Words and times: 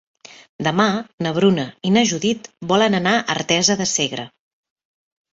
Demà 0.67 0.85
na 1.25 1.33
Bruna 1.35 1.65
i 1.89 1.91
na 1.97 2.01
Judit 2.11 2.49
volen 2.71 2.99
anar 3.01 3.13
a 3.19 3.35
Artesa 3.35 3.75
de 3.83 3.87
Segre. 3.93 4.25